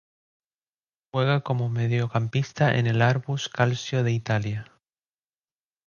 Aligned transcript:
Juega 1.13 1.41
como 1.41 1.69
mediocampista 1.69 2.75
en 2.75 2.87
el 2.87 3.03
Arbus 3.03 3.49
Calcio 3.49 4.03
de 4.03 4.11
Italia. 4.13 4.65